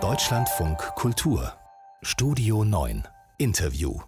[0.00, 1.52] Deutschlandfunk Kultur
[2.02, 3.04] Studio 9
[3.38, 4.00] Interview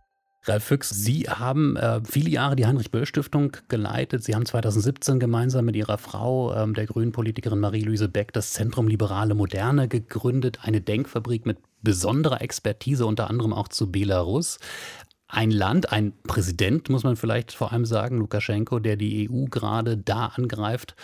[0.42, 4.24] Ralf Füchs, Sie haben äh, viele Jahre die Heinrich-Böll-Stiftung geleitet.
[4.24, 8.88] Sie haben 2017 gemeinsam mit Ihrer Frau, ähm, der grünen Politikerin Marie-Louise Beck, das Zentrum
[8.88, 10.58] Liberale Moderne gegründet.
[10.62, 14.58] Eine Denkfabrik mit besonderer Expertise, unter anderem auch zu Belarus.
[15.28, 19.96] Ein Land, ein Präsident, muss man vielleicht vor allem sagen, Lukaschenko, der die EU gerade
[19.96, 20.94] da angreift,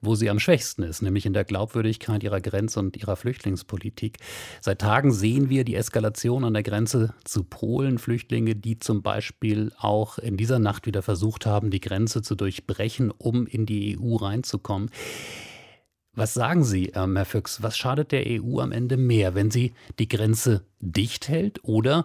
[0.00, 4.18] wo sie am schwächsten ist, nämlich in der Glaubwürdigkeit ihrer Grenze und ihrer Flüchtlingspolitik.
[4.60, 9.72] Seit Tagen sehen wir die Eskalation an der Grenze zu Polen, Flüchtlinge, die zum Beispiel
[9.78, 14.16] auch in dieser Nacht wieder versucht haben, die Grenze zu durchbrechen, um in die EU
[14.16, 14.90] reinzukommen.
[16.14, 19.72] Was sagen Sie, ähm, Herr Füchs, was schadet der EU am Ende mehr, wenn sie
[19.98, 22.04] die Grenze dicht hält oder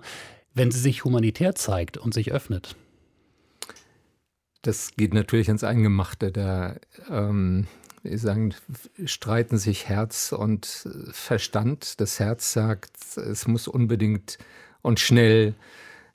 [0.58, 2.76] wenn sie sich humanitär zeigt und sich öffnet?
[4.64, 6.32] Das geht natürlich ins Eingemachte.
[6.32, 6.76] Da
[7.10, 7.68] ähm,
[8.04, 8.54] wir sagen,
[9.06, 12.00] streiten sich Herz und Verstand.
[12.00, 14.38] Das Herz sagt, es muss unbedingt
[14.82, 15.56] und schnell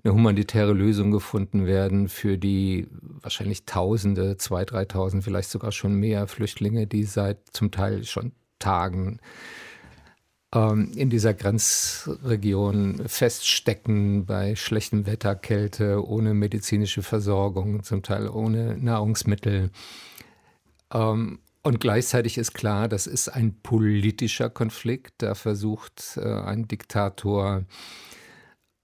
[0.04, 6.26] eine humanitäre Lösung gefunden werden für die wahrscheinlich Tausende, zwei, dreitausend, vielleicht sogar schon mehr
[6.26, 9.20] Flüchtlinge, die seit zum Teil schon Tagen
[10.54, 19.70] in dieser Grenzregion feststecken bei schlechtem Wetter, Kälte, ohne medizinische Versorgung, zum Teil ohne Nahrungsmittel.
[20.92, 25.14] Ähm, und gleichzeitig ist klar, das ist ein politischer Konflikt.
[25.18, 27.64] Da versucht äh, ein Diktator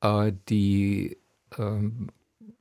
[0.01, 1.19] äh, die
[1.57, 1.81] äh,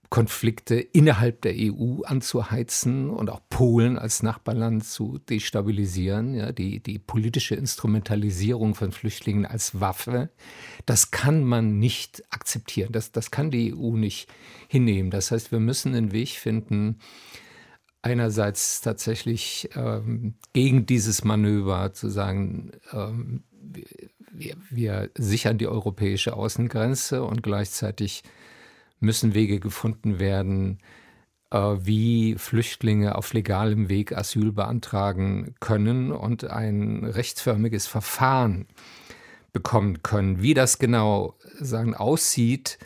[0.10, 6.34] Konflikte innerhalb der EU anzuheizen und auch Polen als Nachbarland zu destabilisieren.
[6.34, 10.30] Ja, die, die politische Instrumentalisierung von Flüchtlingen als Waffe,
[10.86, 12.94] das kann man nicht akzeptieren.
[12.94, 14.30] Das, das kann die EU nicht
[14.70, 15.12] hinnehmen.
[15.12, 17.00] Das heißt, wir müssen einen Weg finden,
[18.02, 23.44] einerseits tatsächlich ähm, gegen dieses Manöver zu sagen, ähm,
[24.32, 28.24] wir, wir, sichern die europäische Außengrenze und gleichzeitig
[29.00, 30.80] müssen Wege gefunden werden,
[31.52, 38.68] äh, wie Flüchtlinge auf legalem Weg Asyl beantragen können und ein rechtsförmiges Verfahren
[39.54, 40.42] bekommen können.
[40.42, 42.78] Wie das genau sagen, aussieht,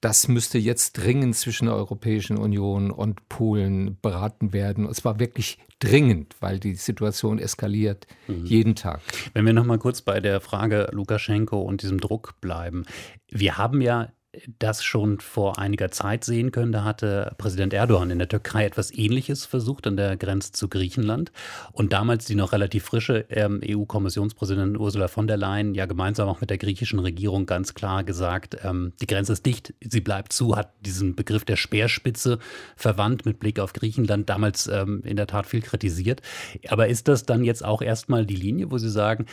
[0.00, 4.84] das müsste jetzt dringend zwischen der Europäischen Union und Polen beraten werden.
[4.84, 8.44] Und zwar wirklich dringend, weil die Situation eskaliert mhm.
[8.44, 9.00] jeden Tag.
[9.32, 12.84] Wenn wir noch mal kurz bei der Frage Lukaschenko und diesem Druck bleiben.
[13.30, 14.12] Wir haben ja
[14.58, 16.72] das schon vor einiger Zeit sehen können.
[16.72, 21.32] Da hatte Präsident Erdogan in der Türkei etwas Ähnliches versucht an der Grenze zu Griechenland.
[21.72, 26.40] Und damals die noch relativ frische ähm, EU-Kommissionspräsidentin Ursula von der Leyen ja gemeinsam auch
[26.40, 30.56] mit der griechischen Regierung ganz klar gesagt, ähm, die Grenze ist dicht, sie bleibt zu,
[30.56, 32.38] hat diesen Begriff der Speerspitze
[32.76, 36.22] verwandt mit Blick auf Griechenland, damals ähm, in der Tat viel kritisiert.
[36.68, 39.26] Aber ist das dann jetzt auch erstmal die Linie, wo Sie sagen,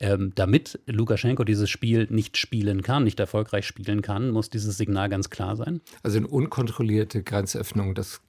[0.00, 5.08] ähm, damit Lukaschenko dieses Spiel nicht spielen kann, nicht erfolgreich spielen kann, muss dieses Signal
[5.08, 5.80] ganz klar sein?
[6.02, 8.22] Also eine unkontrollierte Grenzöffnung, das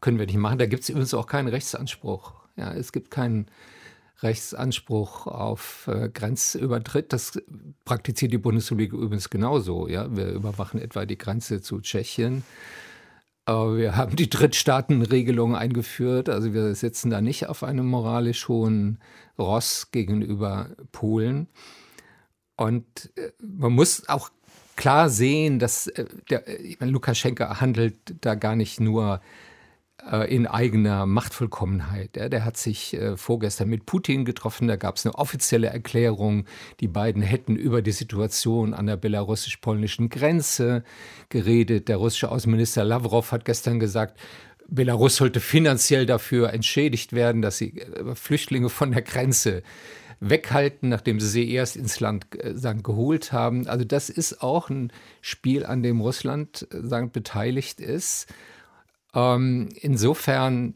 [0.00, 0.58] können wir nicht machen.
[0.58, 2.32] Da gibt es übrigens auch keinen Rechtsanspruch.
[2.56, 3.46] Ja, es gibt keinen
[4.22, 7.12] Rechtsanspruch auf äh, Grenzübertritt.
[7.12, 7.40] Das
[7.84, 9.88] praktiziert die Bundesrepublik übrigens genauso.
[9.88, 12.44] Ja, wir überwachen etwa die Grenze zu Tschechien.
[13.46, 16.28] Aber wir haben die Drittstaatenregelung eingeführt.
[16.28, 18.98] Also wir sitzen da nicht auf einem moralisch hohen
[19.38, 21.46] Ross gegenüber Polen.
[22.56, 22.84] Und
[23.16, 24.30] äh, man muss auch
[24.74, 26.44] klar sehen, dass äh, der,
[26.80, 29.55] meine, Lukaschenka handelt da gar nicht nur äh,
[30.28, 32.14] in eigener Machtvollkommenheit.
[32.14, 36.44] Der hat sich vorgestern mit Putin getroffen, da gab es eine offizielle Erklärung,
[36.80, 40.84] die beiden hätten über die Situation an der belarussisch-polnischen Grenze
[41.28, 41.88] geredet.
[41.88, 44.20] Der russische Außenminister Lavrov hat gestern gesagt,
[44.68, 49.62] Belarus sollte finanziell dafür entschädigt werden, dass sie äh, Flüchtlinge von der Grenze
[50.18, 53.66] weghalten, nachdem sie sie erst ins Land äh, sagen, geholt haben.
[53.68, 58.26] Also das ist auch ein Spiel, an dem Russland äh, sagen, beteiligt ist.
[59.16, 60.74] Ähm, insofern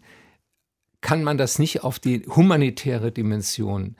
[1.03, 3.97] kann man das nicht auf die humanitäre Dimension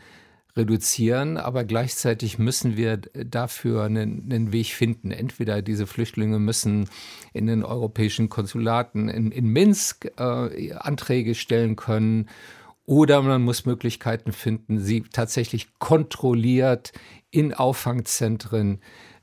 [0.57, 5.13] reduzieren, aber gleichzeitig müssen wir dafür einen, einen, Weg finden.
[5.13, 6.89] Entweder diese Flüchtlinge müssen
[7.33, 12.29] in den europäischen Konsulaten in, in Minsk äh, Anträge stellen können
[12.85, 16.93] oder man muss Möglichkeiten finden, sie tatsächlich kontrolliert
[17.31, 18.81] in Auffangzentren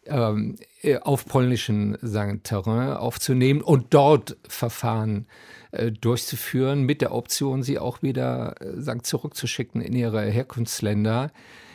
[0.09, 5.27] ähm, äh, auf polnischen sagen, Terrain aufzunehmen und dort Verfahren
[5.71, 11.31] äh, durchzuführen, mit der Option, sie auch wieder äh, sagen, zurückzuschicken in ihre Herkunftsländer.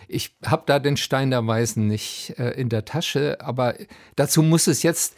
[0.09, 3.75] Ich habe da den Stein der Weisen nicht äh, in der Tasche, aber
[4.17, 5.17] dazu muss es jetzt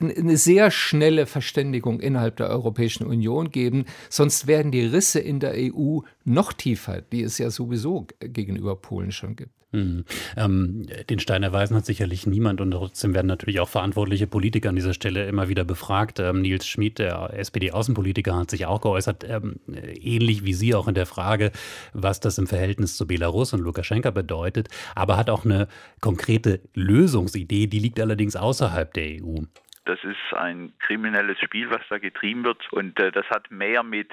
[0.00, 5.54] eine sehr schnelle Verständigung innerhalb der Europäischen Union geben, sonst werden die Risse in der
[5.56, 9.59] EU noch tiefer, die es ja sowieso gegenüber Polen schon gibt.
[9.72, 10.04] Mhm.
[10.36, 14.76] Ähm, den Stein erweisen hat sicherlich niemand und trotzdem werden natürlich auch verantwortliche Politiker an
[14.76, 16.18] dieser Stelle immer wieder befragt.
[16.18, 20.94] Ähm, Nils Schmid, der SPD-Außenpolitiker, hat sich auch geäußert, ähm, ähnlich wie Sie auch in
[20.94, 21.52] der Frage,
[21.92, 25.68] was das im Verhältnis zu Belarus und Lukaschenka bedeutet, aber hat auch eine
[26.00, 29.42] konkrete Lösungsidee, die liegt allerdings außerhalb der EU.
[29.84, 32.72] Das ist ein kriminelles Spiel, was da getrieben wird.
[32.72, 34.12] Und äh, das hat mehr mit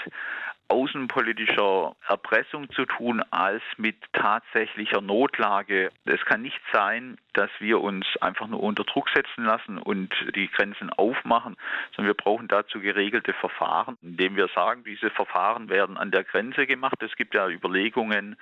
[0.69, 5.91] außenpolitischer Erpressung zu tun als mit tatsächlicher Notlage.
[6.05, 10.49] Es kann nicht sein, dass wir uns einfach nur unter Druck setzen lassen und die
[10.49, 11.55] Grenzen aufmachen,
[11.95, 16.65] sondern wir brauchen dazu geregelte Verfahren, indem wir sagen, diese Verfahren werden an der Grenze
[16.65, 16.95] gemacht.
[17.03, 18.37] Es gibt ja Überlegungen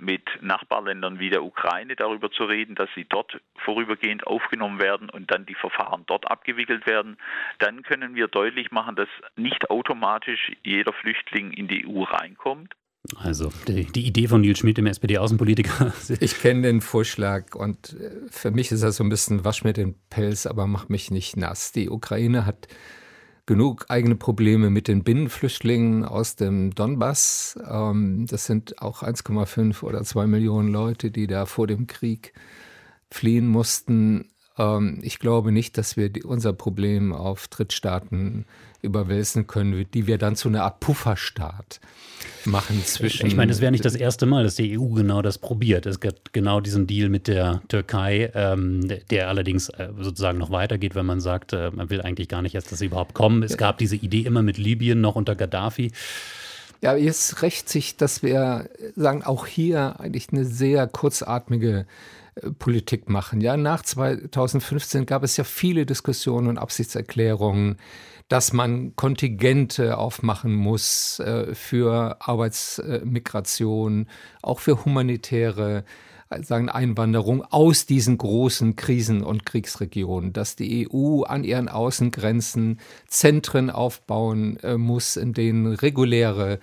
[0.00, 5.30] mit Nachbarländern wie der Ukraine darüber zu reden, dass sie dort vorübergehend aufgenommen werden und
[5.30, 7.18] dann die Verfahren dort abgewickelt werden.
[7.60, 12.74] Dann können wir deutlich machen, dass nicht automatisch jeder Flüchtling in die EU reinkommt.
[13.16, 15.92] Also die, die, Idee von Nils Schmidt, dem SPD-Außenpolitiker.
[16.20, 19.72] Ich kenne den Vorschlag und äh, für mich ist das so ein bisschen wasch mir
[19.72, 21.72] den Pelz, aber mach mich nicht nass.
[21.72, 22.68] Die Ukraine hat
[23.46, 27.58] genug eigene Probleme mit den Binnenflüchtlingen aus dem Donbass.
[27.68, 32.34] Ähm, das sind auch 1,5 oder 2 Millionen Leute, die da vor dem Krieg
[33.10, 34.28] fliehen mussten.
[34.60, 38.44] Ähm, ich glaube nicht, dass wir unser Problem auf Drittstaaten
[38.82, 41.80] überwälzen können, die wir dann zu einer Art Pufferstaat
[42.44, 43.26] machen zwischen.
[43.26, 45.84] Ich meine, es wäre nicht das erste Mal, dass die EU genau das probiert.
[45.84, 50.94] Es gibt genau diesen Deal mit der Türkei, ähm, der allerdings äh, sozusagen noch weitergeht,
[50.94, 53.42] wenn man sagt, äh, man will eigentlich gar nicht erst, dass sie überhaupt kommen.
[53.42, 55.92] Es gab diese Idee immer mit Libyen noch unter Gaddafi.
[56.80, 61.84] Ja, jetzt rächt sich, dass wir sagen, auch hier eigentlich eine sehr kurzatmige
[62.58, 63.40] Politik machen.
[63.40, 67.76] Ja, nach 2015 gab es ja viele Diskussionen und Absichtserklärungen,
[68.28, 74.06] dass man Kontingente aufmachen muss äh, für Arbeitsmigration,
[74.40, 75.84] auch für humanitäre
[76.30, 82.78] äh, sagen Einwanderung aus diesen großen Krisen- und Kriegsregionen, dass die EU an ihren Außengrenzen
[83.08, 86.60] Zentren aufbauen äh, muss, in denen reguläre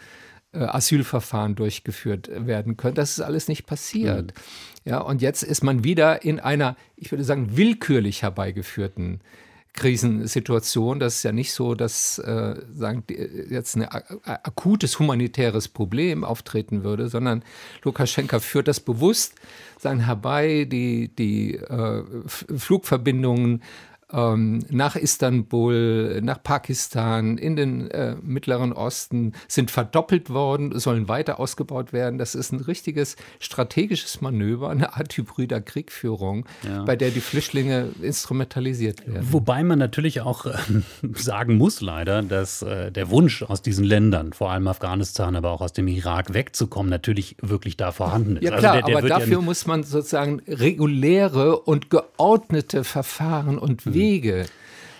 [0.65, 2.95] Asylverfahren durchgeführt werden können.
[2.95, 4.33] Das ist alles nicht passiert.
[4.33, 4.91] Mhm.
[4.91, 9.21] Ja, und jetzt ist man wieder in einer, ich würde sagen, willkürlich herbeigeführten
[9.73, 10.99] Krisensituation.
[10.99, 13.03] Das ist ja nicht so, dass äh, sagen,
[13.49, 17.43] jetzt ein akutes humanitäres Problem auftreten würde, sondern
[17.83, 19.35] Lukaschenka führt das bewusst
[19.79, 23.61] sagen, herbei, die, die äh, Flugverbindungen
[24.11, 31.39] ähm, nach Istanbul, nach Pakistan, in den äh, Mittleren Osten sind verdoppelt worden, sollen weiter
[31.39, 32.17] ausgebaut werden.
[32.17, 36.83] Das ist ein richtiges strategisches Manöver, eine Art hybrider Kriegführung, ja.
[36.83, 39.27] bei der die Flüchtlinge instrumentalisiert werden.
[39.29, 40.53] Wobei man natürlich auch äh,
[41.13, 45.61] sagen muss leider, dass äh, der Wunsch aus diesen Ländern, vor allem Afghanistan, aber auch
[45.61, 48.43] aus dem Irak wegzukommen, natürlich wirklich da vorhanden ist.
[48.43, 52.85] Ja also klar, also der, der aber dafür ja muss man sozusagen reguläre und geordnete
[52.85, 54.45] Verfahren und Wege Wege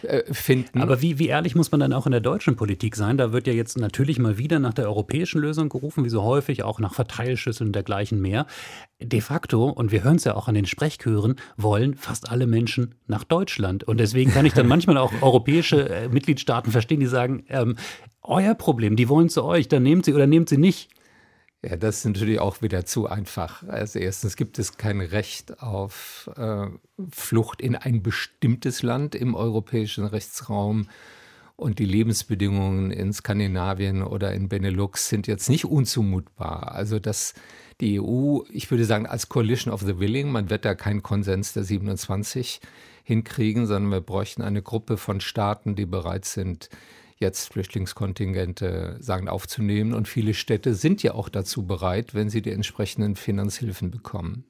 [0.04, 0.80] äh, finden.
[0.80, 3.18] Aber wie, wie ehrlich muss man dann auch in der deutschen Politik sein?
[3.18, 6.64] Da wird ja jetzt natürlich mal wieder nach der europäischen Lösung gerufen, wie so häufig,
[6.64, 8.46] auch nach Verteilschüsseln und dergleichen mehr.
[9.02, 12.96] De facto, und wir hören es ja auch an den Sprechchören, wollen fast alle Menschen
[13.08, 13.86] nach Deutschland.
[13.86, 17.76] Und deswegen kann ich dann manchmal auch europäische äh, Mitgliedstaaten verstehen, die sagen, ähm,
[18.22, 20.90] euer Problem, die wollen zu euch, dann nehmt sie oder nehmt sie nicht.
[21.64, 23.64] Ja, das ist natürlich auch wieder zu einfach.
[23.68, 26.68] Also erstens gibt es kein Recht auf äh,
[27.12, 30.88] Flucht in ein bestimmtes Land im europäischen Rechtsraum.
[31.56, 36.74] Und die Lebensbedingungen in Skandinavien oder in Benelux sind jetzt nicht unzumutbar.
[36.74, 37.34] Also dass
[37.82, 41.54] die EU, ich würde sagen, als Coalition of the Willing, man wird da keinen Konsens
[41.54, 42.62] der 27
[43.04, 46.70] hinkriegen, sondern wir bräuchten eine Gruppe von Staaten, die bereit sind,
[47.20, 49.94] jetzt Flüchtlingskontingente sagen aufzunehmen.
[49.94, 54.46] Und viele Städte sind ja auch dazu bereit, wenn sie die entsprechenden Finanzhilfen bekommen.